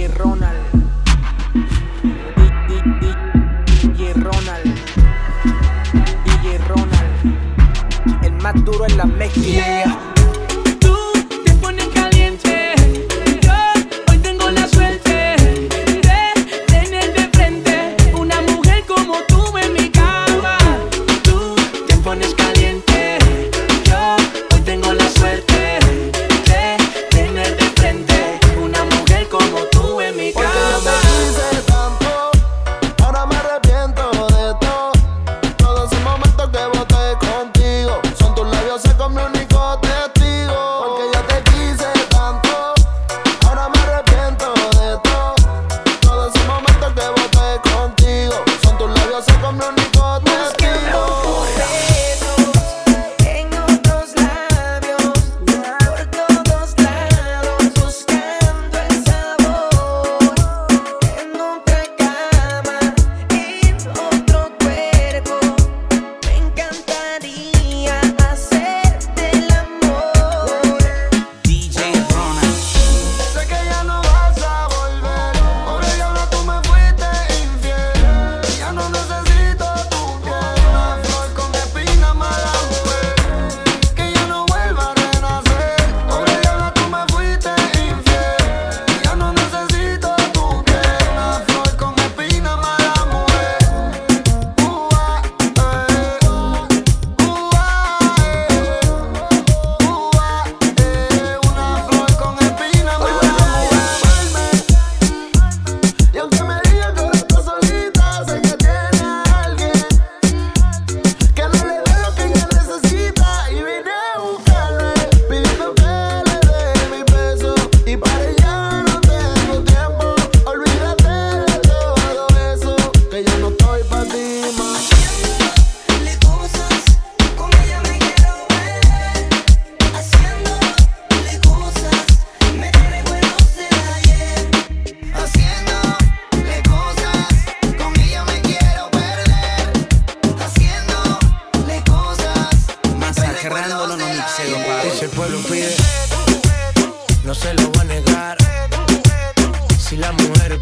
DJ 0.00 0.08
Ronald. 0.16 0.56
DJ 3.76 4.14
Ronald. 4.14 4.74
DJ 6.24 6.58
Ronald. 6.68 8.24
El 8.24 8.32
más 8.40 8.64
duro 8.64 8.86
en 8.86 8.96
la 8.96 9.04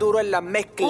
Duro 0.00 0.18
en 0.18 0.30
la 0.30 0.40
mezcla. 0.40 0.88